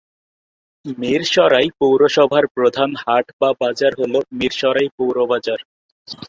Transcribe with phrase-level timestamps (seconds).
[0.97, 5.59] মীরসরাই পৌরসভার প্রধান হাট/বাজার হল মীরসরাই পৌর বাজার।